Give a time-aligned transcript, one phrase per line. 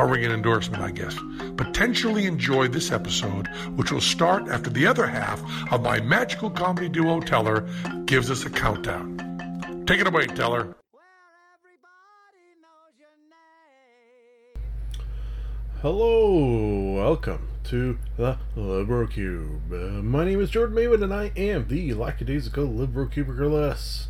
[0.00, 1.14] a ringing endorsement, I guess.
[1.56, 6.88] Potentially enjoy this episode, which will start after the other half of my magical comedy
[6.88, 7.68] duo Teller
[8.06, 9.84] gives us a countdown.
[9.86, 10.74] Take it away, Teller.
[15.82, 19.70] Hello, welcome to the Libro Cube.
[19.70, 24.09] Uh, my name is Jordan Maywood, and I am the lackadaisical Libro Cubiculist.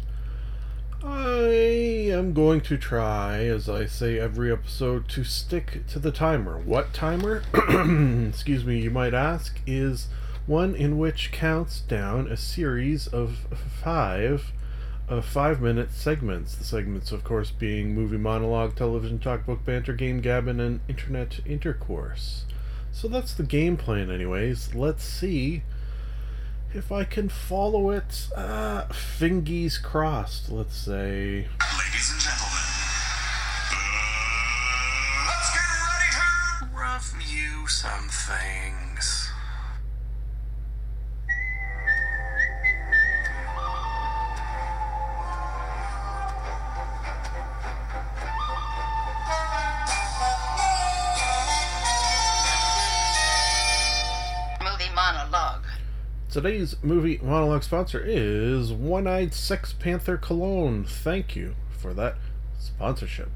[1.03, 6.59] I am going to try, as I say every episode, to stick to the timer.
[6.59, 7.43] What timer?
[8.29, 10.09] Excuse me, you might ask, is
[10.47, 13.47] one in which counts down a series of
[13.83, 14.53] five
[15.11, 16.55] uh, of five minute segments.
[16.55, 21.41] The segments, of course, being movie monologue, television talk, book banter, game gabbin, and internet
[21.47, 22.45] intercourse.
[22.93, 24.75] So that's the game plan, anyways.
[24.75, 25.63] Let's see
[26.75, 28.29] if I can follow it.
[28.35, 31.47] Uh, fingies crossed, let's say.
[31.79, 32.40] Ladies and gentlemen,
[56.43, 60.85] Today's movie monologue sponsor is One Eyed Sex Panther Cologne.
[60.85, 62.17] Thank you for that
[62.59, 63.29] sponsorship.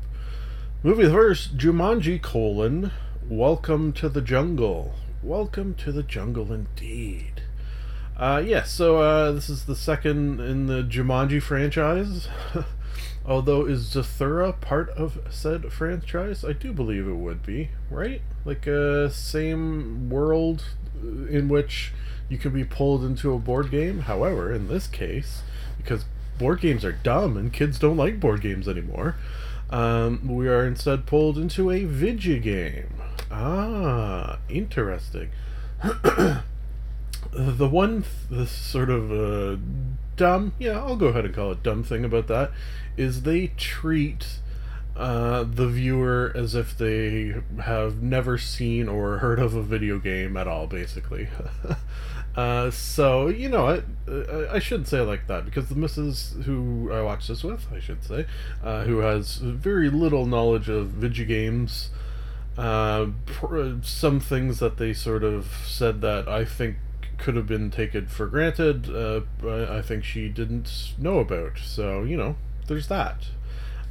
[0.83, 2.93] Movie first, Jumanji colon,
[3.29, 4.95] Welcome to the Jungle.
[5.23, 7.43] Welcome to the jungle indeed.
[8.17, 12.29] Uh, yes, so uh, this is the second in the Jumanji franchise.
[13.27, 16.43] Although, is Zathura part of said franchise?
[16.43, 18.23] I do believe it would be, right?
[18.47, 20.65] Like a same world
[21.03, 21.93] in which
[22.29, 24.01] you can be pulled into a board game.
[24.01, 25.43] However, in this case,
[25.77, 26.05] because
[26.39, 29.17] board games are dumb and kids don't like board games anymore,
[29.71, 32.95] um, we are instead pulled into a video game.
[33.31, 35.31] Ah, interesting.
[37.33, 39.57] the one th- the sort of uh,
[40.17, 42.51] dumb yeah i'll go ahead and call it dumb thing about that
[42.97, 44.39] is they treat
[44.97, 50.37] uh, the viewer as if they have never seen or heard of a video game
[50.37, 51.29] at all basically
[52.37, 57.01] uh, so you know I, I shouldn't say like that because the missus who i
[57.01, 58.27] watched this with i should say
[58.63, 61.91] uh, who has very little knowledge of video games
[62.57, 66.77] uh, pr- some things that they sort of said that I think
[67.19, 68.89] could have been taken for granted.
[68.89, 71.59] Uh, I I think she didn't know about.
[71.59, 73.27] So you know, there's that.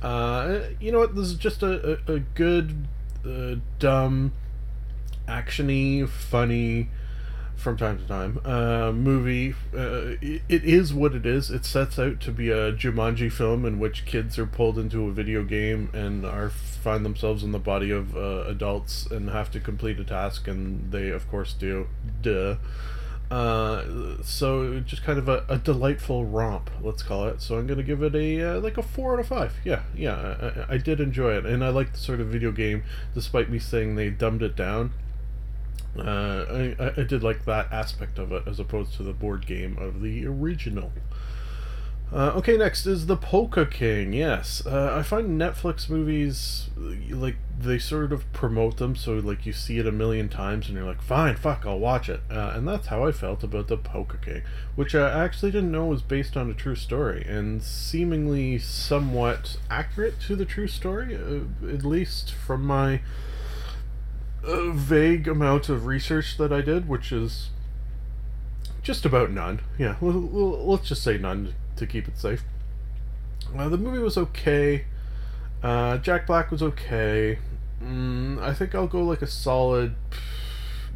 [0.01, 1.15] Uh, you know what?
[1.15, 2.87] This is just a a, a good,
[3.79, 4.31] dumb,
[5.27, 6.89] actiony, funny,
[7.55, 9.53] from time to time uh, movie.
[9.73, 11.49] Uh, it, it is what it is.
[11.49, 15.11] It sets out to be a Jumanji film in which kids are pulled into a
[15.11, 19.59] video game and are find themselves in the body of uh, adults and have to
[19.59, 21.87] complete a task, and they of course do.
[22.21, 22.55] Duh.
[23.31, 27.41] Uh, so just kind of a, a delightful romp, let's call it.
[27.41, 29.55] So I'm gonna give it a uh, like a four out of five.
[29.63, 32.83] Yeah, yeah, I, I did enjoy it, and I like the sort of video game,
[33.15, 34.91] despite me saying they dumbed it down.
[35.97, 39.77] Uh, I, I- did like that aspect of it as opposed to the board game
[39.79, 40.91] of the original.
[42.11, 44.13] Uh, okay, next is the Polka King.
[44.13, 49.53] Yes, uh, I find Netflix movies like they sort of promote them, so like you
[49.53, 52.21] see it a million times, and you're like, fine, fuck, I'll watch it.
[52.29, 54.43] Uh, and that's how I felt about the Polka King,
[54.75, 60.19] which I actually didn't know was based on a true story and seemingly somewhat accurate
[60.21, 63.01] to the true story, uh, at least from my
[64.45, 67.49] uh, vague amount of research that I did, which is
[68.81, 69.61] just about none.
[69.77, 72.43] Yeah, let's just say none to keep it safe.
[73.57, 74.85] Uh, the movie was okay.
[75.61, 77.39] Uh, Jack Black was okay.
[77.81, 79.95] Mm, I think I'll go like a solid.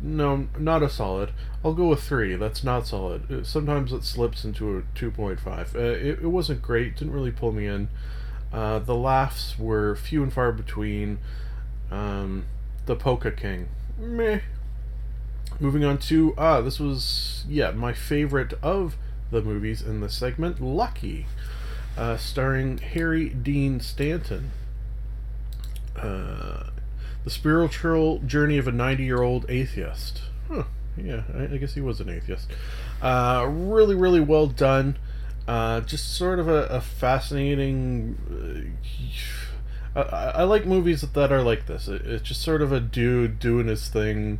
[0.01, 1.31] No, not a solid.
[1.63, 2.35] I'll go with three.
[2.35, 3.31] That's not solid.
[3.31, 5.75] Uh, Sometimes it slips into a two point five.
[5.75, 6.97] Uh, it, it wasn't great.
[6.97, 7.89] Didn't really pull me in.
[8.51, 11.19] Uh, the laughs were few and far between.
[11.91, 12.45] Um,
[12.87, 13.67] the Polka King.
[13.99, 14.39] Meh.
[15.59, 18.95] Moving on to ah, this was yeah my favorite of
[19.31, 21.25] the movies in this segment, Lucky,
[21.97, 24.51] uh, starring Harry Dean Stanton.
[25.95, 26.69] Uh,
[27.23, 30.21] The spiritual journey of a 90 year old atheist.
[30.47, 30.63] Huh.
[30.95, 32.49] Yeah, I, I guess he was an atheist.
[33.01, 34.97] Uh, really, really well done.
[35.47, 38.77] Uh, just sort of a, a fascinating.
[39.97, 41.87] Uh, I, I like movies that are like this.
[41.87, 44.39] It, it's just sort of a dude doing his thing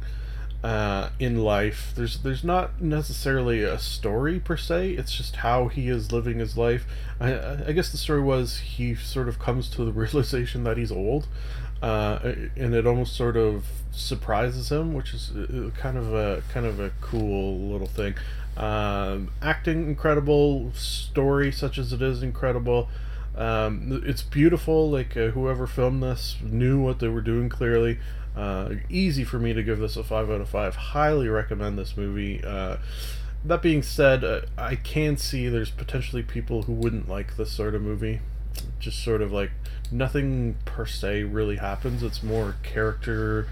[0.64, 1.94] uh, in life.
[1.96, 4.92] There's there's not necessarily a story per se.
[4.92, 6.86] It's just how he is living his life.
[7.20, 10.92] I, I guess the story was he sort of comes to the realization that he's
[10.92, 11.28] old,
[11.82, 12.20] uh,
[12.56, 16.80] and it almost sort of surprises him, which is uh, kind of a kind of
[16.80, 18.14] a cool little thing.
[18.58, 22.90] Um, acting incredible, story such as it is incredible.
[23.38, 24.90] Um, it's beautiful.
[24.90, 28.00] Like uh, whoever filmed this knew what they were doing clearly.
[28.36, 30.76] Uh, easy for me to give this a five out of five.
[30.76, 32.44] Highly recommend this movie.
[32.44, 32.78] Uh,
[33.46, 37.76] that being said, uh, I can see there's potentially people who wouldn't like this sort
[37.76, 38.22] of movie.
[38.80, 39.52] Just sort of like
[39.92, 42.02] nothing per se really happens.
[42.04, 43.48] It's more character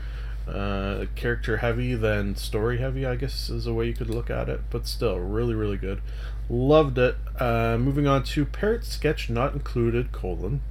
[0.48, 4.50] uh, character heavy than story heavy, I guess is a way you could look at
[4.50, 4.62] it.
[4.70, 6.02] But still, really, really good.
[6.50, 7.16] Loved it.
[7.40, 10.62] Uh, moving on to Parrot Sketch Not Included, colon,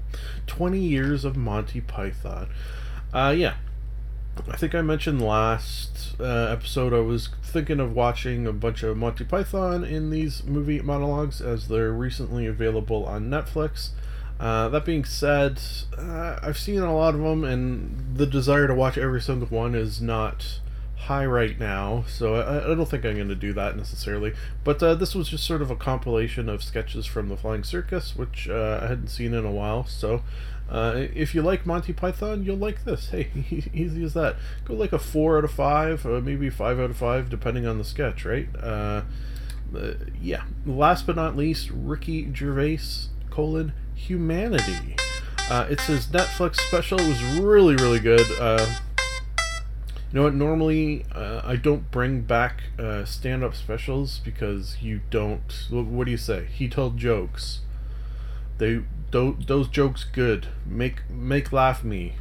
[0.46, 2.48] 20 Years of Monty Python.
[3.12, 3.54] Uh, yeah.
[4.50, 8.96] I think I mentioned last uh, episode I was thinking of watching a bunch of
[8.96, 13.90] Monty Python in these movie monologues as they're recently available on Netflix.
[14.40, 15.60] Uh, that being said,
[15.96, 19.76] uh, I've seen a lot of them, and the desire to watch every single one
[19.76, 20.58] is not
[20.96, 24.32] high right now, so I, I don't think I'm going to do that necessarily.
[24.62, 28.16] But uh, this was just sort of a compilation of sketches from the Flying Circus,
[28.16, 29.84] which uh, I hadn't seen in a while.
[29.86, 30.22] So
[30.68, 33.08] uh, if you like Monty Python, you'll like this.
[33.10, 33.30] Hey,
[33.72, 34.36] easy as that.
[34.64, 37.78] Go like a four out of five, or maybe five out of five, depending on
[37.78, 38.48] the sketch, right?
[38.60, 39.02] Uh,
[40.20, 40.44] yeah.
[40.64, 44.96] Last but not least, Ricky Gervais colon Humanity.
[45.50, 46.98] Uh, it's his Netflix special.
[46.98, 48.26] It was really, really good.
[50.14, 50.34] You know what?
[50.36, 55.66] Normally, uh, I don't bring back uh, stand-up specials because you don't.
[55.68, 56.46] What do you say?
[56.52, 57.62] He told jokes.
[58.58, 60.46] They those jokes good.
[60.64, 62.12] Make make laugh me.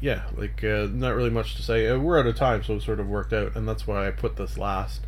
[0.00, 1.88] Yeah, like uh, not really much to say.
[1.88, 4.12] Uh, we're out of time, so it sort of worked out, and that's why I
[4.12, 5.00] put this last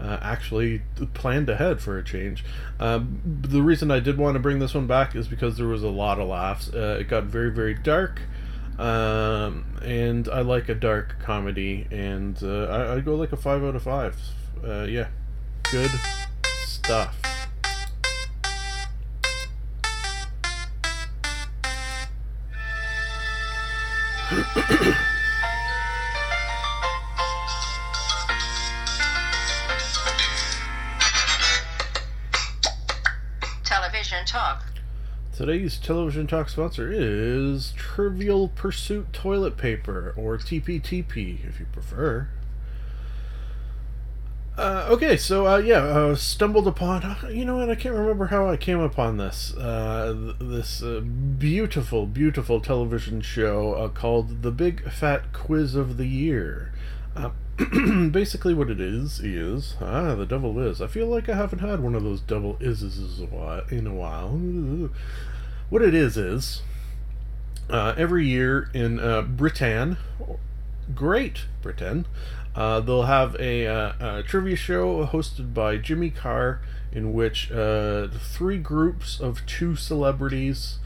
[0.00, 0.80] uh, actually
[1.12, 2.46] planned ahead for a change.
[2.80, 5.82] Um, the reason I did want to bring this one back is because there was
[5.82, 6.72] a lot of laughs.
[6.72, 8.22] Uh, it got very, very dark.
[8.78, 13.62] Um, and I like a dark comedy, and uh, I, I'd go like a 5
[13.62, 14.16] out of 5.
[14.64, 15.08] Uh, yeah,
[15.70, 15.90] good
[16.66, 17.16] stuff.
[33.64, 34.73] Television Talk.
[35.34, 42.28] Today's television talk sponsor is Trivial Pursuit Toilet Paper, or TPTP if you prefer.
[44.56, 47.16] Uh, okay, so uh, yeah, uh, stumbled upon.
[47.32, 47.68] You know what?
[47.68, 49.52] I can't remember how I came upon this.
[49.56, 55.96] Uh, th- this uh, beautiful, beautiful television show uh, called "The Big Fat Quiz of
[55.96, 56.72] the Year."
[58.10, 60.82] Basically, what it is is ah, the double is.
[60.82, 63.20] I feel like I haven't had one of those double ises
[63.70, 64.90] in a while.
[65.70, 66.62] What it is is
[67.70, 69.96] uh, every year in uh, Britain,
[70.94, 72.06] Great Britain,
[72.54, 76.60] uh, they'll have a, uh, a, trivia show hosted by Jimmy Carr,
[76.92, 80.78] in which uh, three groups of two celebrities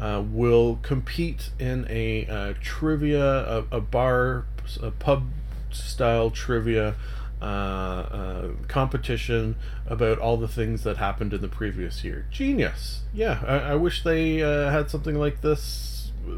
[0.00, 4.46] uh, will compete in a uh, trivia, a, a, bar,
[4.82, 5.24] a pub
[5.74, 6.94] style trivia
[7.40, 12.26] uh, competition about all the things that happened in the previous year.
[12.30, 13.02] Genius!
[13.12, 15.92] Yeah, I, I wish they had something like this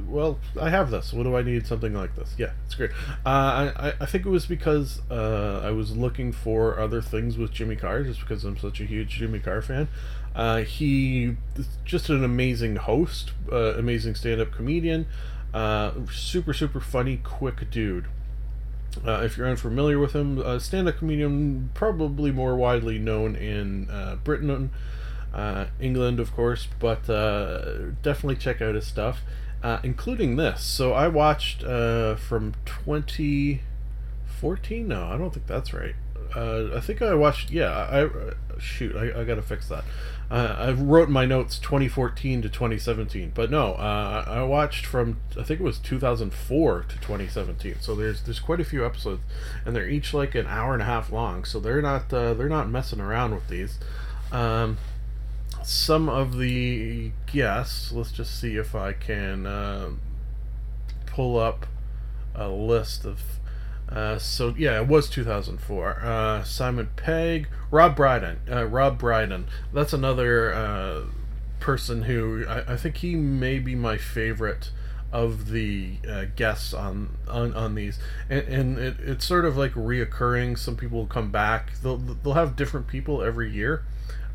[0.08, 1.12] well, I have this.
[1.12, 2.34] What do I need something like this?
[2.38, 2.90] Yeah, it's great.
[3.24, 7.52] Uh, I, I think it was because uh, I was looking for other things with
[7.52, 9.88] Jimmy Carr, just because I'm such a huge Jimmy Carr fan.
[10.34, 11.36] Uh, he
[11.84, 15.06] just an amazing host, uh, amazing stand-up comedian,
[15.52, 18.06] uh, super super funny, quick dude.
[19.04, 23.88] Uh, if you're unfamiliar with him, uh, stand-up comedian, probably more widely known in
[24.24, 24.70] Britain,
[25.80, 27.06] England, of course, but
[28.02, 29.22] definitely check out his stuff
[29.64, 30.62] uh, including this.
[30.62, 34.86] So I watched uh, from 2014.
[34.86, 35.94] No, I don't think that's right.
[36.35, 37.50] Uh, I think I watched.
[37.50, 38.97] Yeah, I shoot.
[38.97, 39.85] I, I gotta fix that.
[40.31, 45.43] Uh, I wrote my notes 2014 to 2017, but no, uh, I watched from I
[45.43, 47.76] think it was 2004 to 2017.
[47.81, 49.23] So there's there's quite a few episodes,
[49.64, 51.45] and they're each like an hour and a half long.
[51.45, 53.78] So they're not uh, they're not messing around with these.
[54.33, 54.78] Um,
[55.62, 57.93] some of the guests.
[57.93, 59.90] Let's just see if I can uh,
[61.07, 61.66] pull up
[62.35, 63.21] a list of.
[63.88, 66.00] Uh, so yeah, it was 2004.
[66.02, 69.46] Uh, Simon Pegg, Rob Brydon, uh, Rob Brydon.
[69.72, 71.02] That's another uh,
[71.60, 74.70] person who I, I think he may be my favorite
[75.12, 79.72] of the uh, guests on, on on these, and, and it, it's sort of like
[79.74, 80.58] reoccurring.
[80.58, 81.78] Some people come back.
[81.82, 83.84] They'll they'll have different people every year,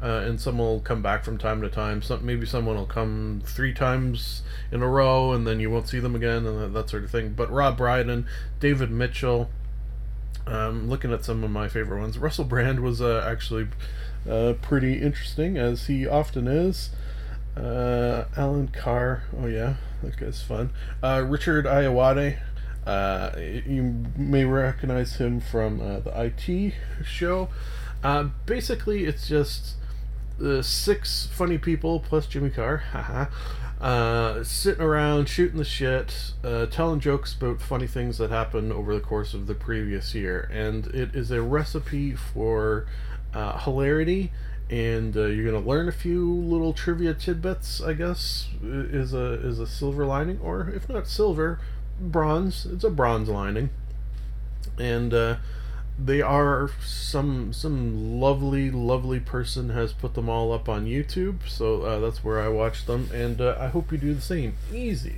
[0.02, 2.02] uh, and some will come back from time to time.
[2.02, 6.00] Some maybe someone will come three times in a row, and then you won't see
[6.00, 7.34] them again, and that, that sort of thing.
[7.34, 8.26] But Rob Brydon,
[8.60, 9.50] David Mitchell.
[10.48, 13.68] Um, looking at some of my favorite ones, Russell Brand was uh, actually
[14.28, 16.90] uh, pretty interesting, as he often is.
[17.56, 20.72] Uh, Alan Carr, oh yeah, that guy's fun.
[21.04, 22.40] Uh, Richard Ayoade,
[22.88, 27.50] uh, you may recognize him from uh, the IT show.
[28.04, 29.76] Uh, basically, it's just
[30.42, 33.26] uh, six funny people plus Jimmy Carr, haha,
[33.82, 38.94] uh, sitting around shooting the shit, uh, telling jokes about funny things that happened over
[38.94, 42.86] the course of the previous year, and it is a recipe for
[43.34, 44.32] uh, hilarity.
[44.70, 49.58] And uh, you're gonna learn a few little trivia tidbits, I guess, is a is
[49.58, 51.60] a silver lining, or if not silver,
[52.00, 52.68] bronze.
[52.68, 53.72] It's a bronze lining,
[54.78, 55.38] and uh,
[56.02, 61.82] they are some some lovely lovely person has put them all up on youtube so
[61.82, 64.56] uh, that's where i watch them and uh, i hope you do the same.
[64.74, 65.18] Easy.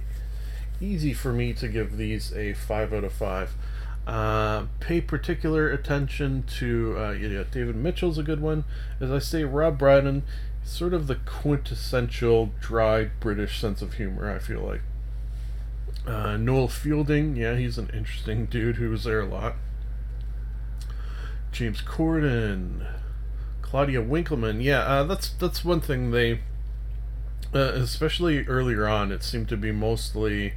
[0.79, 3.53] Easy for me to give these a 5 out of 5
[4.07, 8.63] uh, pay particular attention to uh, yeah, david mitchell's a good one.
[8.99, 10.23] As i say rob brydon
[10.63, 14.81] sort of the quintessential dry british sense of humor i feel like.
[16.07, 19.53] Uh, noel fielding yeah he's an interesting dude who was there a lot
[21.51, 22.85] James Corden,
[23.61, 24.61] Claudia Winkleman.
[24.61, 26.39] Yeah, uh, that's that's one thing they,
[27.53, 30.53] uh, especially earlier on, it seemed to be mostly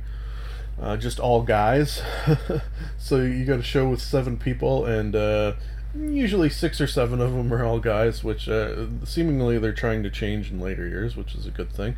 [0.80, 2.02] uh, just all guys.
[2.98, 5.54] so you got a show with seven people, and uh,
[5.96, 10.10] usually six or seven of them are all guys, which uh, seemingly they're trying to
[10.10, 11.96] change in later years, which is a good thing.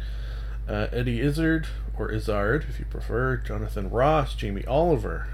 [0.69, 5.29] Uh, Eddie Izzard, or Izzard if you prefer, Jonathan Ross, Jamie Oliver.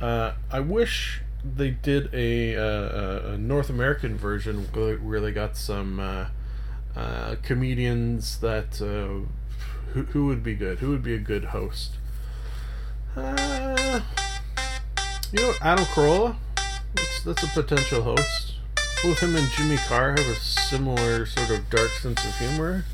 [0.00, 1.22] I wish
[1.54, 6.26] they did a, uh, a North American version where they got some uh,
[6.96, 9.26] uh, comedians that uh,
[9.92, 10.78] who, who would be good?
[10.80, 11.92] Who would be a good host?
[13.14, 14.00] Uh,
[15.32, 16.36] you know, Adam Carolla.
[16.94, 18.54] That's that's a potential host.
[19.02, 22.84] Both him and Jimmy Carr have a similar sort of dark sense of humor.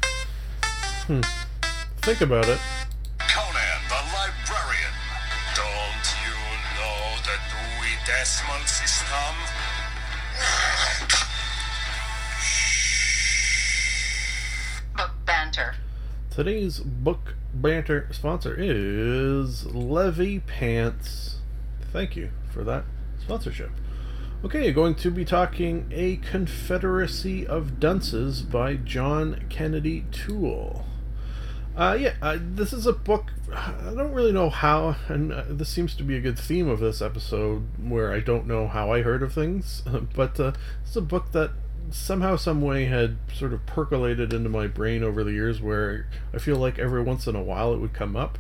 [1.07, 1.21] Hmm.
[2.03, 2.59] Think about it.
[8.23, 9.35] Dewey Decimal System?
[14.97, 15.75] Book banter.
[16.31, 21.39] Today's book banter sponsor is Levy Pants.
[21.93, 22.85] Thank you for that
[23.21, 23.71] sponsorship.
[24.45, 30.87] Okay, going to be talking A Confederacy of Dunces by John Kennedy Toole.
[31.75, 33.33] Uh, yeah, uh, this is a book.
[33.55, 36.81] I don't really know how, and uh, this seems to be a good theme of
[36.81, 39.83] this episode where I don't know how I heard of things,
[40.15, 40.53] but uh,
[40.85, 41.53] it's a book that
[41.91, 46.39] somehow, some way had sort of percolated into my brain over the years where I
[46.39, 48.39] feel like every once in a while it would come up.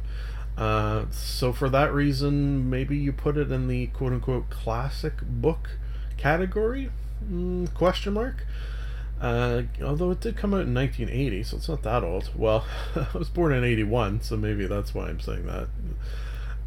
[0.56, 5.70] Uh, so for that reason, maybe you put it in the quote unquote classic book
[6.18, 6.90] category?
[7.26, 8.44] Mm, question mark.
[9.22, 12.30] Uh, although it did come out in 1980, so it's not that old.
[12.34, 15.68] Well, I was born in 81, so maybe that's why I'm saying that.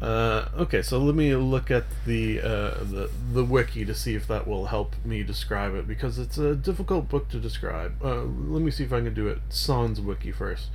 [0.00, 4.26] Uh, okay, so let me look at the, uh, the the wiki to see if
[4.28, 8.02] that will help me describe it because it's a difficult book to describe.
[8.02, 10.68] Uh, let me see if I can do it sans wiki first.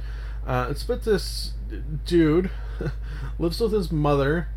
[0.45, 1.53] Uh, it's about this
[2.05, 2.51] dude
[3.39, 4.49] lives with his mother,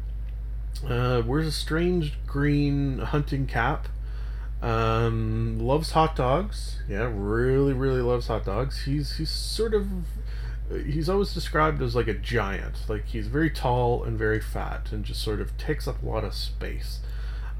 [0.86, 3.88] uh, wears a strange green hunting cap,
[4.64, 6.80] um, loves hot dogs.
[6.88, 8.84] Yeah, really, really loves hot dogs.
[8.84, 9.86] He's he's sort of
[10.86, 12.76] he's always described as like a giant.
[12.88, 16.24] Like he's very tall and very fat, and just sort of takes up a lot
[16.24, 17.00] of space.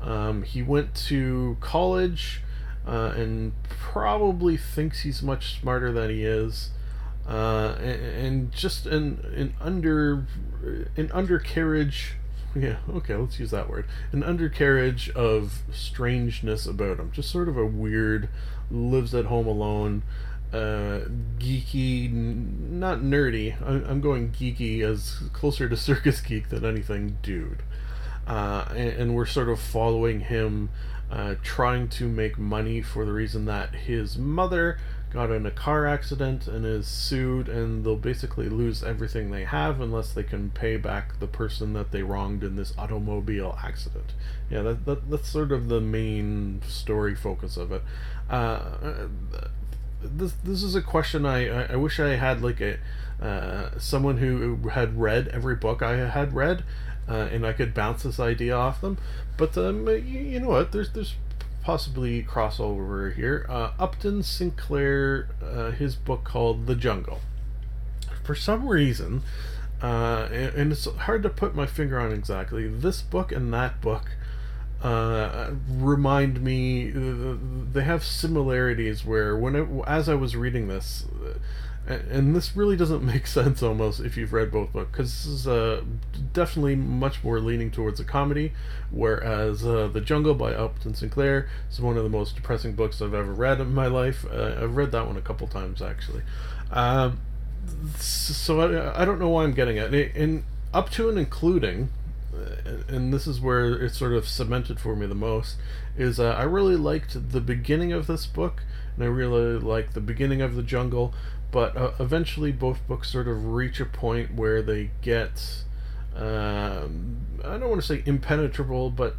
[0.00, 2.40] Um, he went to college,
[2.87, 6.70] uh, and probably thinks he's much smarter than he is.
[7.28, 10.26] Uh, and, and just an an under
[10.96, 12.16] an undercarriage
[12.54, 13.87] yeah, okay, let's use that word.
[14.12, 17.11] An undercarriage of strangeness about him.
[17.12, 18.28] Just sort of a weird,
[18.70, 20.02] lives at home alone,
[20.52, 21.00] uh,
[21.38, 23.61] geeky, n- not nerdy.
[23.61, 27.62] I- I'm going geeky as closer to circus geek than anything dude.
[28.26, 30.70] Uh, and, and we're sort of following him,
[31.11, 34.78] uh, trying to make money for the reason that his mother
[35.14, 39.80] got in a car accident and is sued, and they'll basically lose everything they have
[39.80, 44.12] unless they can pay back the person that they wronged in this automobile accident.
[44.50, 47.83] Yeah, that, that that's sort of the main story focus of it.
[48.28, 49.06] Uh,
[50.02, 52.78] this this is a question I, I, I wish I had like a
[53.23, 56.64] uh, someone who had read every book I had read,
[57.09, 58.99] uh, and I could bounce this idea off them.
[59.37, 60.73] But um, you, you know what?
[60.73, 61.14] There's there's
[61.64, 63.47] possibly crossover here.
[63.49, 67.21] Uh, Upton Sinclair, uh, his book called The Jungle.
[68.23, 69.23] For some reason,
[69.83, 73.80] uh, and, and it's hard to put my finger on exactly, this book and that
[73.80, 74.11] book
[74.83, 81.06] uh, remind me, they have similarities where when it, as I was reading this,
[81.87, 85.47] and this really doesn't make sense almost if you've read both books because this is
[85.47, 85.83] uh,
[86.33, 88.53] definitely much more leaning towards a comedy
[88.91, 93.14] whereas uh, the jungle by upton sinclair is one of the most depressing books i've
[93.14, 94.25] ever read in my life.
[94.31, 96.23] Uh, i've read that one a couple times actually.
[96.71, 97.21] Um,
[97.99, 100.14] so I, I, don't know why i'm getting it.
[100.17, 101.88] And up to and including
[102.88, 105.57] and this is where it's sort of cemented for me the most
[105.97, 108.62] is uh, i really liked the beginning of this book
[108.95, 111.14] and i really like the beginning of the jungle
[111.54, 115.62] but uh, eventually both books sort of reach a point where they get
[116.16, 119.14] um, I don't want to say impenetrable, but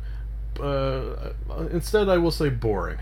[0.60, 1.32] uh,
[1.72, 2.98] instead I will say boring.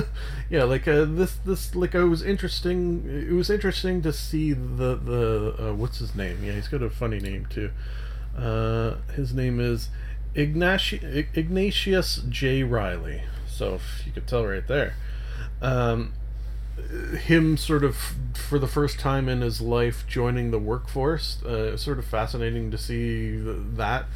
[0.50, 3.26] yeah, like uh, this this like I was interesting.
[3.26, 6.44] It was interesting to see the the uh, what's his name?
[6.44, 7.70] Yeah, he's got a funny name too.
[8.36, 9.88] Uh, his name is
[10.34, 12.64] Ignati- Ignatius J.
[12.64, 13.22] Reilly.
[13.46, 14.94] So if you could tell right there.
[15.62, 16.12] Um,
[17.24, 21.98] him sort of for the first time in his life joining the workforce uh, sort
[21.98, 24.06] of fascinating to see that.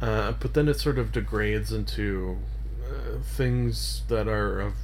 [0.00, 2.38] Uh, but then it sort of degrades into
[2.84, 4.74] uh, things that are of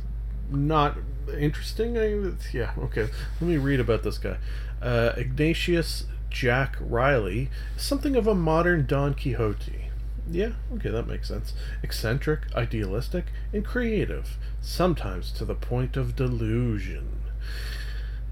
[0.51, 0.97] not
[1.39, 3.09] interesting I, yeah okay
[3.41, 4.39] let me read about this guy.
[4.83, 9.87] Uh, ignatius jack reilly something of a modern don quixote.
[10.31, 11.55] Yeah, okay, that makes sense.
[11.83, 17.19] Eccentric, idealistic, and creative, sometimes to the point of delusion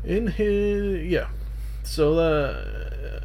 [0.04, 1.28] in his yeah
[1.82, 3.20] so uh,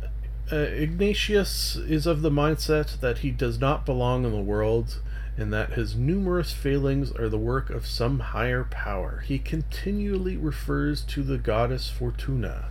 [0.52, 5.00] uh, ignatius is of the mindset that he does not belong in the world
[5.36, 9.24] and that his numerous failings are the work of some higher power.
[9.26, 12.66] He continually refers to the goddess Fortuna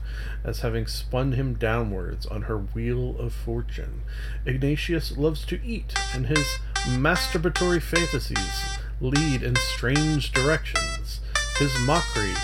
[0.45, 4.03] as having spun him downwards on her wheel of fortune.
[4.47, 11.21] Ignatius loves to eat, and his masturbatory fantasies lead in strange directions.
[11.59, 12.35] His mockery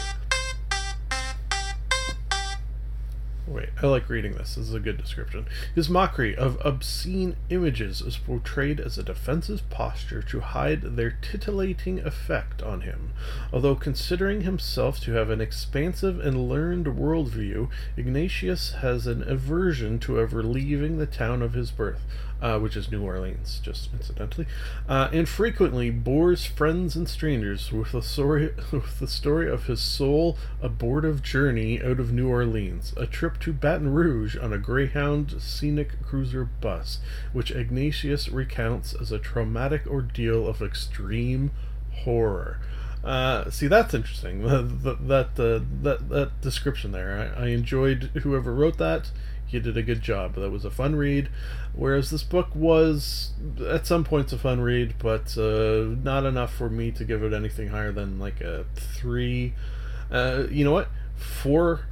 [3.48, 4.56] Wait, I like reading this.
[4.56, 5.46] This is a good description.
[5.74, 12.00] His mockery of obscene images is portrayed as a defensive posture to hide their titillating
[12.00, 13.14] effect on him.
[13.50, 20.20] Although considering himself to have an expansive and learned worldview, Ignatius has an aversion to
[20.20, 22.04] ever leaving the town of his birth,
[22.40, 24.46] uh, which is New Orleans, just incidentally,
[24.88, 29.80] uh, and frequently bores friends and strangers with the story with the story of his
[29.80, 35.40] sole abortive journey out of New Orleans, a trip to Baton Rouge on a Greyhound
[35.40, 37.00] scenic cruiser bus,
[37.32, 41.50] which Ignatius recounts as a traumatic ordeal of extreme
[42.04, 42.60] horror.
[43.02, 44.42] Uh, see, that's interesting.
[44.42, 47.32] that that uh, that that description there.
[47.36, 49.10] I, I enjoyed whoever wrote that
[49.48, 50.34] he did a good job.
[50.34, 51.28] That was a fun read,
[51.72, 53.32] whereas this book was
[53.66, 57.32] at some points a fun read, but uh, not enough for me to give it
[57.32, 59.54] anything higher than like a three.
[60.10, 60.88] Uh, you know what?
[61.16, 61.86] Four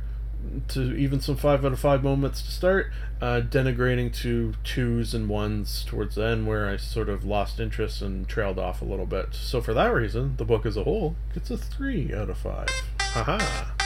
[0.69, 5.29] to even some five out of five moments to start, uh, denigrating to twos and
[5.29, 9.07] ones towards the end, where I sort of lost interest and trailed off a little
[9.07, 9.29] bit.
[9.33, 12.69] So for that reason, the book as a whole gets a three out of five.
[13.01, 13.86] Haha.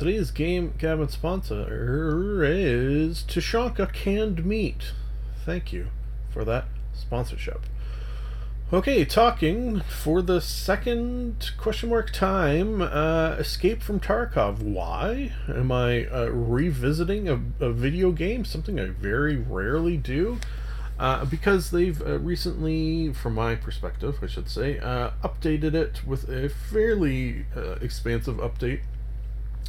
[0.00, 4.92] Today's game gabbin sponsor is Tushonka Canned Meat.
[5.44, 5.88] Thank you
[6.30, 7.66] for that sponsorship.
[8.72, 12.80] Okay, talking for the second question mark time.
[12.80, 14.62] Uh, Escape from Tarkov.
[14.62, 18.46] Why am I uh, revisiting a, a, video game?
[18.46, 20.38] Something I very rarely do.
[20.98, 26.26] Uh, because they've uh, recently, from my perspective, I should say, uh, updated it with
[26.30, 28.80] a fairly uh, expansive update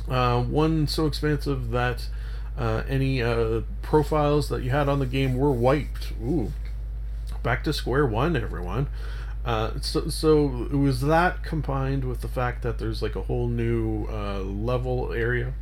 [0.10, 2.08] uh, one so expansive that
[2.58, 6.14] uh, any uh, profiles that you had on the game were wiped.
[6.22, 6.52] Ooh,
[7.44, 8.88] back to square one, everyone.
[9.44, 13.48] Uh, so, so it was that combined with the fact that there's like a whole
[13.48, 15.54] new uh, level area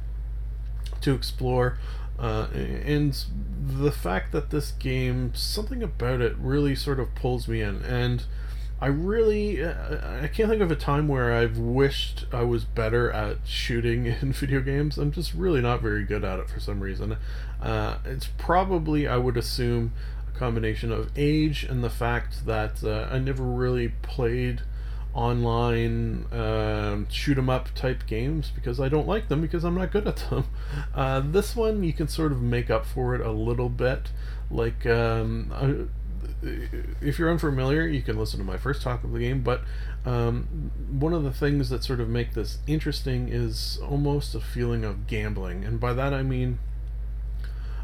[1.02, 1.78] to explore,
[2.17, 3.23] uh, and
[3.65, 7.82] the fact that this game, something about it really sort of pulls me in.
[7.84, 8.23] And
[8.82, 13.12] I really, uh, I can't think of a time where I've wished I was better
[13.12, 14.98] at shooting in video games.
[14.98, 17.18] I'm just really not very good at it for some reason.
[17.62, 19.94] Uh, it's probably, I would assume,
[20.34, 24.62] a combination of age and the fact that uh, I never really played
[25.12, 29.92] online um shoot 'em up type games because I don't like them because I'm not
[29.92, 30.46] good at them.
[30.94, 34.12] Uh, this one you can sort of make up for it a little bit.
[34.52, 35.89] Like um,
[37.01, 39.41] if you're unfamiliar, you can listen to my first talk of the game.
[39.41, 39.62] But
[40.05, 44.84] um, one of the things that sort of make this interesting is almost a feeling
[44.84, 46.60] of gambling, and by that I mean.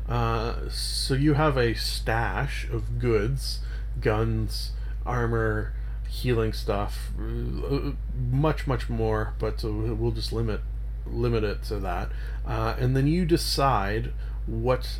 [0.08, 3.62] Uh, so you have a stash of goods,
[4.00, 4.71] guns,
[5.04, 5.74] armor,
[6.08, 7.91] healing stuff, uh,
[8.32, 10.62] much much more, but we'll just limit
[11.06, 12.10] limit it to that.
[12.45, 14.12] Uh, and then you decide
[14.45, 15.00] what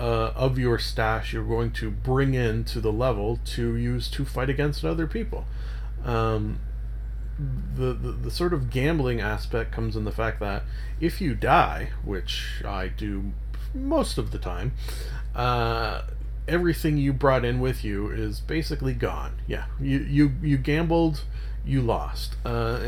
[0.00, 4.48] uh, of your stash you're going to bring into the level to use to fight
[4.48, 5.44] against other people.
[6.04, 6.58] Um,
[7.74, 10.62] the, the the sort of gambling aspect comes in the fact that
[11.00, 13.32] if you die, which I do
[13.74, 14.72] most of the time,
[15.34, 16.02] uh,
[16.48, 19.40] everything you brought in with you is basically gone.
[19.46, 21.24] Yeah, you you you gambled,
[21.64, 22.78] you lost, uh,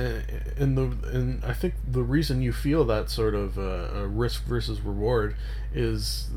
[0.58, 4.80] and the and I think the reason you feel that sort of uh, risk versus
[4.80, 5.36] reward
[5.74, 6.28] is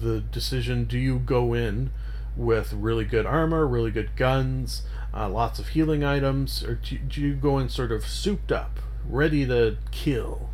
[0.00, 1.90] the decision: do you go in
[2.36, 4.82] with really good armor, really good guns,
[5.14, 8.80] uh, lots of healing items, or do, do you go in sort of souped up,
[9.08, 10.50] ready to kill,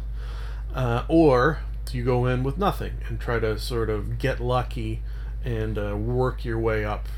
[0.74, 5.00] uh, or do you go in with nothing and try to sort of get lucky?
[5.44, 7.09] and uh, work your way up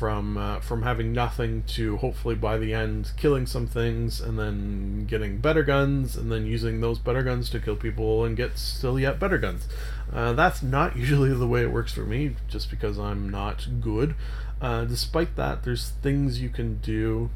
[0.00, 5.04] from uh, from having nothing to hopefully by the end killing some things and then
[5.04, 8.98] getting better guns and then using those better guns to kill people and get still
[8.98, 9.68] yet better guns.
[10.10, 14.14] Uh, that's not usually the way it works for me, just because I'm not good.
[14.58, 17.28] Uh, despite that, there's things you can do.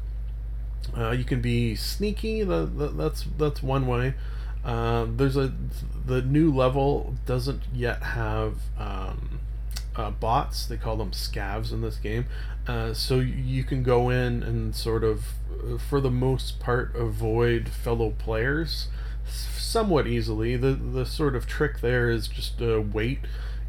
[0.97, 2.41] Uh, you can be sneaky.
[2.41, 4.15] The, the, that's that's one way.
[4.63, 5.53] Uh, there's a
[6.03, 8.55] the new level doesn't yet have.
[8.79, 9.41] Um,
[9.95, 10.65] uh, bots.
[10.65, 12.25] They call them scavs in this game.
[12.67, 17.69] Uh, so you can go in and sort of, uh, for the most part, avoid
[17.69, 18.87] fellow players
[19.27, 20.55] somewhat easily.
[20.55, 23.19] The the sort of trick there is just uh, wait,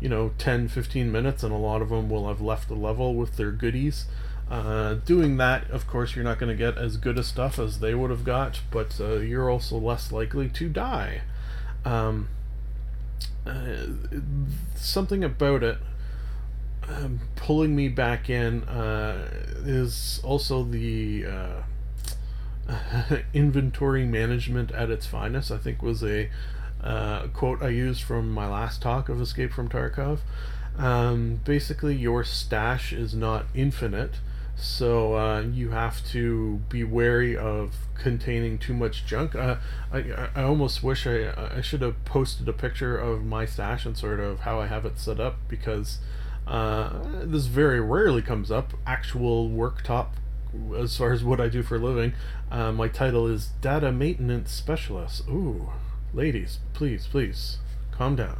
[0.01, 3.15] you know, 10, 15 minutes, and a lot of them will have left the level
[3.15, 4.07] with their goodies.
[4.49, 7.81] Uh, doing that, of course, you're not going to get as good a stuff as
[7.81, 11.23] they would have got, but uh, you're also less likely to die.
[11.85, 12.29] Um,
[13.45, 13.87] uh,
[14.77, 15.79] something about it
[16.89, 19.29] um, pulling me back in uh,
[19.65, 21.63] is also the uh,
[23.35, 25.51] inventory management at its finest.
[25.51, 26.31] I think was a
[26.83, 30.21] uh, quote I used from my last talk of Escape from Tarkov.
[30.79, 34.17] Um, basically, your stash is not infinite,
[34.57, 39.35] so uh, you have to be wary of containing too much junk.
[39.35, 39.57] Uh,
[39.91, 43.97] I, I almost wish I, I should have posted a picture of my stash and
[43.97, 45.99] sort of how I have it set up because
[46.47, 48.75] uh, this very rarely comes up.
[48.87, 50.09] Actual worktop,
[50.77, 52.15] as far as what I do for a living.
[52.51, 55.27] Uh, my title is Data Maintenance Specialist.
[55.29, 55.71] Ooh,
[56.15, 57.59] ladies, please, please,
[57.91, 58.39] calm down.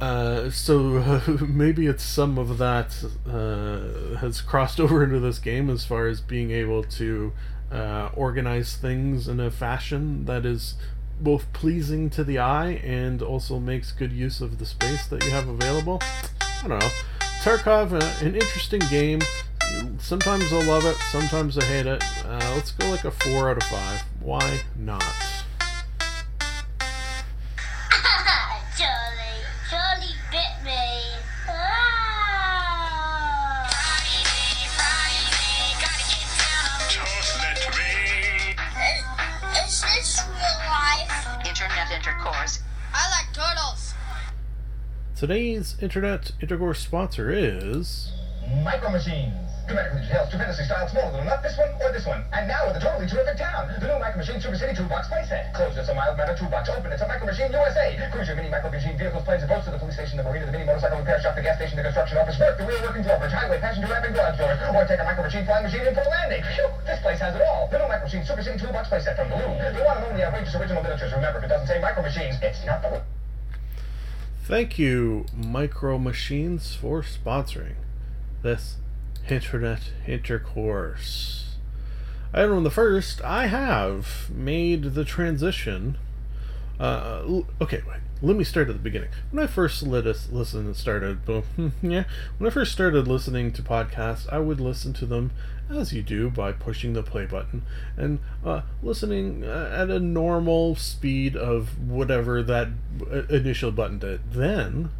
[0.00, 5.70] Uh, so uh, maybe it's some of that uh, has crossed over into this game
[5.70, 7.32] as far as being able to
[7.72, 10.74] uh, organize things in a fashion that is
[11.18, 15.30] both pleasing to the eye and also makes good use of the space that you
[15.30, 16.00] have available.
[16.66, 16.90] I don't know.
[17.44, 19.20] Tarkov, uh, an interesting game.
[20.00, 22.02] Sometimes I'll love it, sometimes I hate it.
[22.24, 24.02] Uh, let's go like a 4 out of 5.
[24.18, 25.04] Why not?
[45.16, 48.12] Today's Internet Intercourse sponsor is.
[48.60, 49.32] Micro Machines.
[49.64, 52.20] Dramatically detailed, stupendously styled, smaller than not this one or this one.
[52.36, 53.72] And now with a totally terrific town.
[53.80, 55.56] The new Micro Machine Super City Toolbox playset.
[55.56, 56.68] Closed, it's a mild matter toolbox.
[56.68, 57.96] Open, it's a Micro Machine USA.
[58.12, 60.44] Cruise your mini Micro Machine vehicles, planes, and boats to the police station, the marina,
[60.44, 63.00] the mini motorcycle repair shop, the gas station, the construction office, work, the wheel working
[63.00, 64.60] drawbridge, highway, passenger ramp, and garage doors.
[64.68, 66.44] Or take a Micro Machine flying machine in for a landing.
[66.44, 67.72] Phew, this place has it all.
[67.72, 69.64] The new Micro Machine Super City Toolbox playset from Galoob.
[69.64, 71.16] The one and only outrageous original miniatures.
[71.16, 73.00] Remember, if it doesn't say Micro Machines, it's not the
[74.46, 77.74] Thank you, Micro Machines, for sponsoring
[78.42, 78.76] this
[79.28, 81.56] Internet Intercourse.
[82.32, 83.20] I don't know the first.
[83.22, 85.98] I have made the transition.
[86.78, 87.98] Uh, okay, wait.
[88.22, 89.08] Let me start at the beginning.
[89.32, 91.18] When I first lit us listen and started,
[91.82, 92.04] yeah,
[92.38, 95.32] when I first started listening to podcasts, I would listen to them
[95.70, 97.62] as you do by pushing the play button
[97.96, 102.68] and uh, listening uh, at a normal speed of whatever that
[103.10, 104.32] uh, initial button did.
[104.32, 104.90] Then,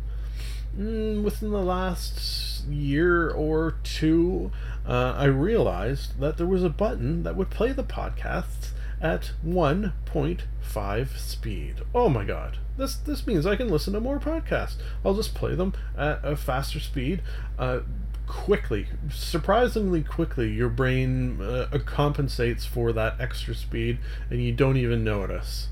[0.76, 4.50] mm, within the last year or two,
[4.86, 11.18] uh, I realized that there was a button that would play the podcasts at 1.5
[11.18, 11.74] speed.
[11.94, 12.58] Oh my god.
[12.76, 14.76] This this means I can listen to more podcasts.
[15.04, 17.22] I'll just play them at a faster speed.
[17.58, 17.80] Uh,
[18.26, 23.98] quickly, surprisingly quickly, your brain uh, compensates for that extra speed
[24.30, 25.68] and you don't even notice.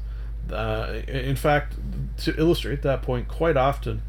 [0.51, 1.75] Uh, in fact,
[2.19, 4.03] to illustrate that point, quite often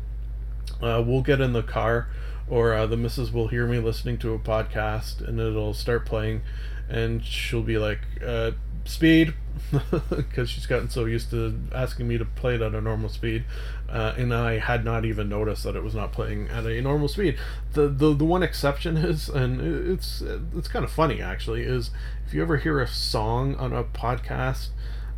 [0.81, 2.08] uh, we'll get in the car
[2.47, 6.41] or uh, the missus will hear me listening to a podcast and it'll start playing
[6.89, 8.51] and she'll be like uh,
[8.84, 9.34] speed
[10.09, 13.43] because she's gotten so used to asking me to play it at a normal speed
[13.89, 17.07] uh, and i had not even noticed that it was not playing at a normal
[17.07, 17.37] speed
[17.73, 20.21] the, the the one exception is and it's
[20.55, 21.91] it's kind of funny actually is
[22.25, 24.69] if you ever hear a song on a podcast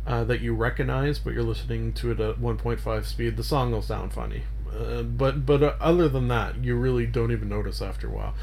[0.06, 3.82] uh, that you recognize but you're listening to it at 1.5 speed the song will
[3.82, 4.44] sound funny
[4.76, 8.34] uh, but but uh, other than that, you really don't even notice after a while.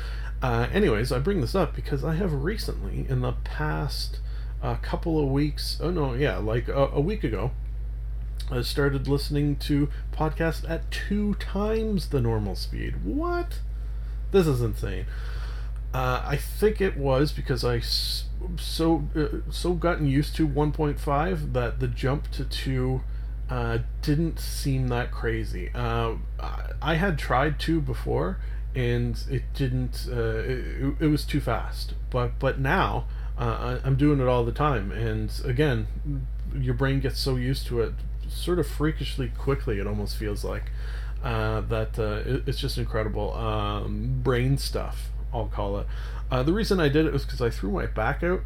[0.42, 4.20] Uh, anyways, I bring this up because I have recently, in the past
[4.66, 7.52] uh, couple of weeks, oh no, yeah, like a, a week ago,
[8.52, 13.04] I started listening to podcasts at two times the normal speed.
[13.04, 13.60] What?
[14.32, 15.06] This is insane.
[15.94, 17.80] Uh, I think it was because I
[18.60, 23.02] so uh, so gotten used to 1.5 that the jump to two
[23.50, 25.70] uh, didn't seem that crazy.
[25.74, 28.38] Uh, I- I had tried two before,
[28.76, 30.08] and it didn't.
[30.12, 31.94] Uh, it, it was too fast.
[32.10, 33.06] But but now
[33.40, 35.88] uh, I- I'm doing it all the time, and again,
[36.58, 37.94] your brain gets so used to it,
[38.28, 39.80] sort of freakishly quickly.
[39.80, 40.72] It almost feels like
[41.24, 41.98] uh, that.
[42.00, 45.10] Uh, it, it's just incredible um, brain stuff.
[45.34, 45.88] I'll call it.
[46.32, 48.42] Uh, the reason I did it was because I threw my back out.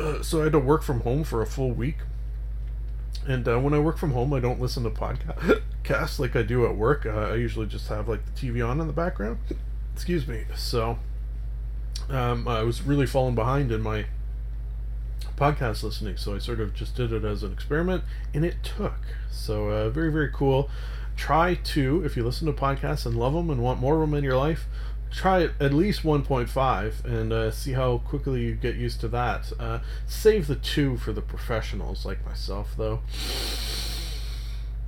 [0.00, 1.96] Uh, so I had to work from home for a full week.
[3.26, 6.64] And uh, when I work from home, I don't listen to podcasts like I do
[6.66, 7.04] at work.
[7.04, 9.38] Uh, I usually just have like the TV on in the background.
[9.92, 10.44] Excuse me.
[10.56, 10.98] So
[12.10, 14.06] um, I was really falling behind in my
[15.36, 18.98] podcast listening, so I sort of just did it as an experiment, and it took.
[19.30, 20.68] So uh, very very cool.
[21.16, 24.14] Try to if you listen to podcasts and love them and want more of them
[24.16, 24.66] in your life.
[25.10, 29.50] Try at least 1.5 and uh, see how quickly you get used to that.
[29.58, 33.00] Uh, save the two for the professionals like myself, though.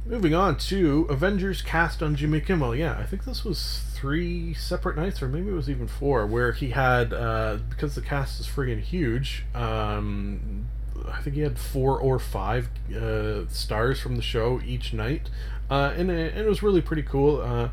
[0.07, 2.75] Moving on to Avengers cast on Jimmy Kimmel.
[2.75, 6.53] Yeah, I think this was three separate nights, or maybe it was even four, where
[6.53, 9.45] he had uh, because the cast is friggin' huge.
[9.55, 10.69] Um,
[11.07, 15.29] I think he had four or five uh, stars from the show each night,
[15.71, 17.41] uh, and, it, and it was really pretty cool.
[17.43, 17.69] Uh,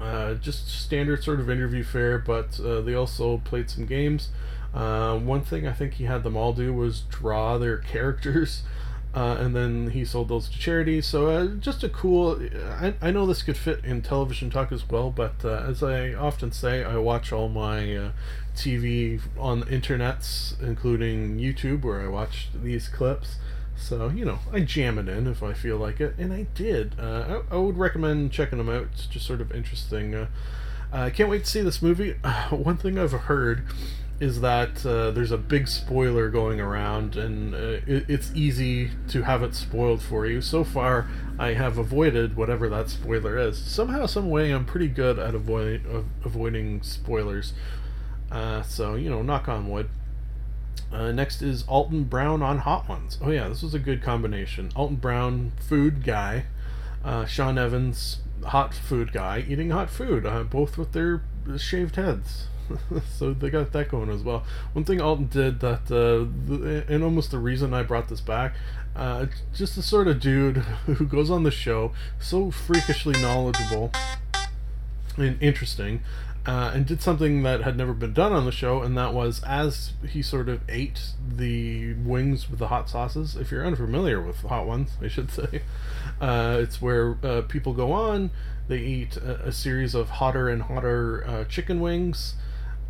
[0.00, 4.28] uh, just standard sort of interview fare, but uh, they also played some games.
[4.74, 8.62] Uh, one thing I think he had them all do was draw their characters,
[9.18, 11.00] uh, and then he sold those to charity.
[11.00, 12.40] So uh, just a cool.
[12.80, 16.14] I, I know this could fit in television talk as well, but uh, as I
[16.14, 18.10] often say, I watch all my uh,
[18.54, 23.38] TV on the internets, including YouTube, where I watch these clips.
[23.76, 26.94] So, you know, I jam it in if I feel like it, and I did.
[26.96, 28.86] Uh, I, I would recommend checking them out.
[28.92, 30.14] It's just sort of interesting.
[30.14, 30.28] Uh,
[30.92, 32.12] I can't wait to see this movie.
[32.50, 33.66] one thing I've heard
[34.20, 39.22] is that uh, there's a big spoiler going around, and uh, it, it's easy to
[39.22, 40.40] have it spoiled for you.
[40.40, 43.58] So far, I have avoided whatever that spoiler is.
[43.58, 47.52] Somehow, some way, I'm pretty good at avoid, of, avoiding spoilers.
[48.30, 49.88] Uh, so, you know, knock on wood.
[50.92, 53.18] Uh, next is Alton Brown on Hot Ones.
[53.22, 54.70] Oh yeah, this was a good combination.
[54.74, 56.46] Alton Brown, food guy,
[57.04, 61.22] uh, Sean Evans, hot food guy, eating hot food, uh, both with their
[61.58, 62.46] shaved heads.
[63.16, 64.44] so they got that going as well.
[64.72, 68.54] One thing Alton did that, uh, and almost the reason I brought this back,
[68.96, 73.92] uh, just the sort of dude who goes on the show, so freakishly knowledgeable
[75.16, 76.00] and interesting,
[76.46, 79.42] uh, and did something that had never been done on the show, and that was
[79.44, 83.36] as he sort of ate the wings with the hot sauces.
[83.36, 85.62] If you're unfamiliar with hot ones, I should say,
[86.20, 88.30] uh, it's where uh, people go on,
[88.68, 92.34] they eat a, a series of hotter and hotter uh, chicken wings.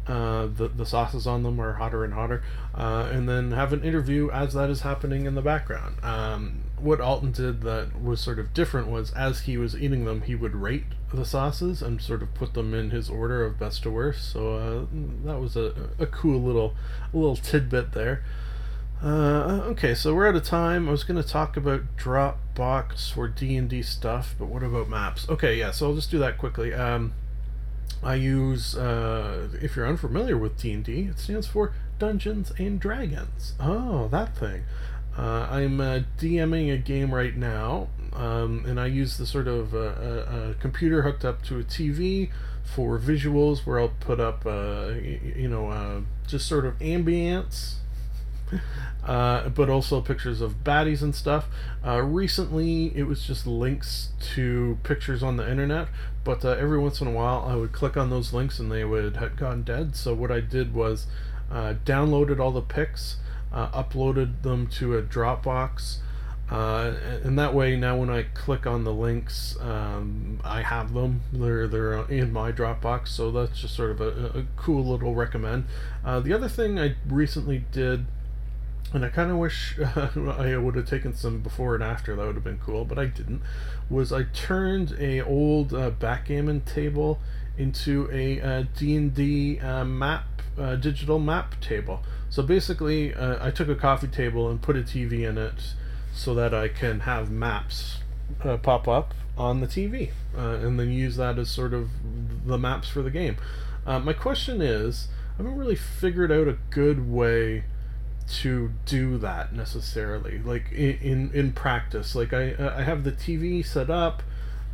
[0.09, 2.43] Uh, the the sauces on them are hotter and hotter,
[2.75, 6.03] uh, and then have an interview as that is happening in the background.
[6.03, 10.23] Um, what Alton did that was sort of different was as he was eating them,
[10.23, 13.83] he would rate the sauces and sort of put them in his order of best
[13.83, 14.33] to worst.
[14.33, 14.87] So uh,
[15.25, 16.75] that was a, a cool little
[17.13, 18.23] little tidbit there.
[19.03, 20.89] Uh, okay, so we're out of time.
[20.89, 24.89] I was going to talk about Dropbox for D and D stuff, but what about
[24.89, 25.29] maps?
[25.29, 26.75] Okay, yeah, so I'll just do that quickly.
[26.75, 27.13] Um,
[28.03, 32.79] I use, uh, if you're unfamiliar with D and D, it stands for Dungeons and
[32.79, 33.55] Dragons.
[33.61, 34.63] Oh, that thing.
[35.17, 39.75] Uh, I'm uh, DMing a game right now, um, and I use the sort of
[39.75, 42.31] uh, a, a computer hooked up to a TV
[42.63, 47.75] for visuals, where I'll put up, uh, y- you know, uh, just sort of ambience
[49.05, 51.47] uh, but also pictures of baddies and stuff.
[51.87, 55.89] Uh, recently, it was just links to pictures on the internet,
[56.29, 58.85] but uh, every once in a while, I would click on those links and they
[58.85, 59.97] would have gone dead.
[59.97, 61.07] So what I did was
[61.51, 63.17] uh, downloaded all the pics,
[63.51, 66.01] uh, uploaded them to a Dropbox.
[66.51, 66.93] Uh,
[67.25, 71.23] and that way, now when I click on the links, um, I have them.
[71.33, 75.65] They're they're in my Dropbox, so that's just sort of a, a cool little recommend.
[76.05, 78.05] Uh, the other thing I recently did
[78.95, 82.17] and I kind of wish uh, I would have taken some before and after.
[82.17, 83.43] That would have been cool, but I didn't.
[83.91, 87.19] Was I turned a old uh, backgammon table
[87.57, 90.25] into a uh, D&D uh, map,
[90.57, 92.03] uh, digital map table.
[92.31, 95.75] So basically, uh, I took a coffee table and put a TV in it,
[96.15, 97.99] so that I can have maps
[98.63, 101.89] pop up on the TV, and then use that as sort of
[102.47, 103.37] the maps for the game.
[103.87, 107.65] My question is, I haven't really figured out a good way
[108.31, 113.89] to do that necessarily like in in, practice like i i have the tv set
[113.89, 114.23] up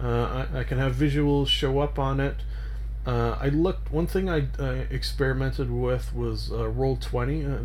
[0.03, 2.37] uh, I, I can have visuals show up on it
[3.07, 3.93] uh, I looked.
[3.93, 7.45] One thing I uh, experimented with was uh, Roll Twenty.
[7.45, 7.59] Uh,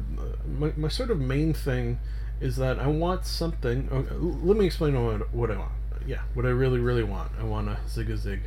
[0.45, 1.99] my, my sort of main thing
[2.41, 3.87] is that I want something.
[3.89, 5.71] Okay, let me explain what, what I want.
[6.05, 7.31] Yeah, what I really really want.
[7.39, 8.41] I want a zig a zig.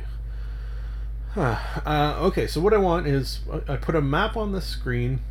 [1.35, 5.21] uh, okay, so what I want is I I put a map on the screen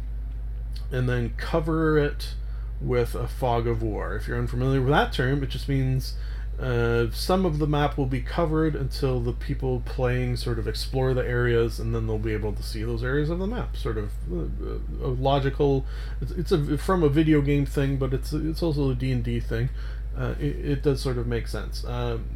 [0.91, 2.35] and then cover it
[2.81, 4.17] with a fog of war.
[4.17, 6.15] If you're unfamiliar with that term, it just means
[6.61, 11.15] uh, some of the map will be covered until the people playing sort of explore
[11.15, 13.77] the areas, and then they'll be able to see those areas of the map.
[13.77, 15.87] Sort of uh, a logical.
[16.21, 19.25] It's, it's a from a video game thing, but it's it's also a D and
[19.25, 19.71] D thing.
[20.17, 21.85] Uh, it, it does sort of make sense.
[21.85, 22.27] Um,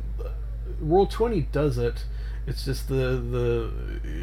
[0.80, 2.04] Roll Twenty does it.
[2.46, 3.70] It's just the the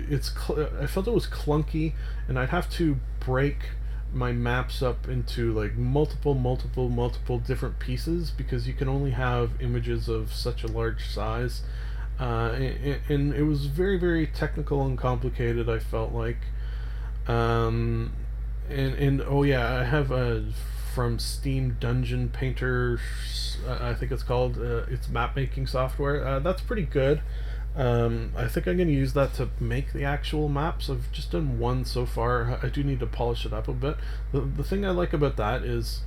[0.10, 1.93] it's cl- I felt it was clunky,
[2.28, 3.69] and I'd have to break
[4.13, 9.62] my maps up into like multiple multiple multiple different pieces because you can only have
[9.62, 11.62] images of such a large size.
[12.19, 16.38] Uh, and, and it was very very technical and complicated i felt like.
[17.28, 18.13] Um,
[18.69, 20.45] and and oh yeah i have a
[20.93, 22.99] from steam dungeon painter
[23.67, 26.26] uh, i think it's called uh, it's map making software.
[26.26, 27.21] Uh, that's pretty good
[27.75, 30.89] um, I think I'm going to use that to make the actual maps.
[30.89, 32.59] I've just done one so far.
[32.62, 33.97] I do need to polish it up a bit.
[34.31, 36.01] The, the thing I like about that is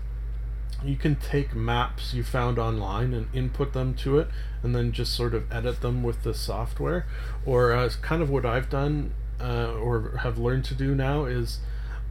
[0.84, 4.28] you can take maps you found online and input them to it
[4.62, 7.06] and then just sort of edit them with the software.
[7.44, 11.58] Or uh, kind of what I've done uh, or have learned to do now is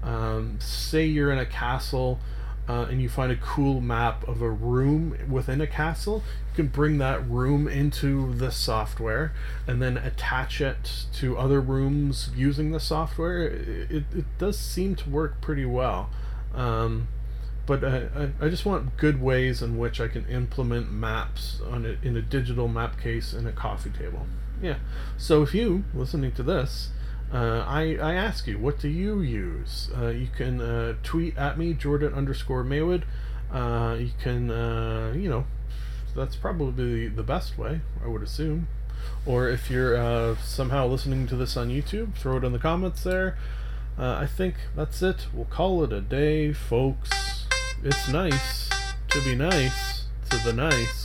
[0.03, 2.19] um, say you're in a castle
[2.67, 6.23] uh, and you find a cool map of a room within a castle,
[6.55, 9.33] can bring that room into the software
[9.67, 13.43] and then attach it to other rooms using the software.
[13.43, 16.09] It, it does seem to work pretty well.
[16.53, 17.07] Um,
[17.65, 21.99] but I, I just want good ways in which I can implement maps on it
[22.03, 24.27] in a digital map case in a coffee table.
[24.61, 24.77] Yeah.
[25.17, 26.91] So if you listening to this
[27.33, 29.89] uh, I, I ask you, what do you use?
[29.97, 33.05] Uh, you can uh, tweet at me, Jordan underscore Maywood.
[33.51, 35.45] Uh, you can, uh, you know,
[36.15, 38.67] that's probably the best way, I would assume.
[39.25, 43.03] Or if you're uh, somehow listening to this on YouTube, throw it in the comments
[43.03, 43.37] there.
[43.97, 45.27] I think that's it.
[45.33, 47.45] We'll call it a day, folks.
[47.83, 48.69] It's nice
[49.09, 51.04] to be nice to the nice.